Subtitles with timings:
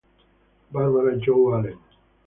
[0.73, 1.77] Barbara Jo Allen